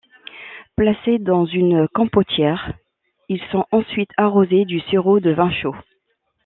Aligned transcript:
Placées 0.75 1.19
dans 1.19 1.45
une 1.45 1.87
compotière, 1.93 2.73
ils 3.29 3.39
sont 3.51 3.65
ensuite 3.71 4.09
arrosés 4.17 4.65
du 4.65 4.79
sirop 4.89 5.19
de 5.19 5.29
vin 5.29 5.51
chaud. 5.51 5.75